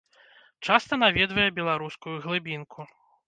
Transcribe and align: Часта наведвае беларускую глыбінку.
Часта 0.69 0.93
наведвае 1.03 1.45
беларускую 1.59 2.15
глыбінку. 2.27 2.79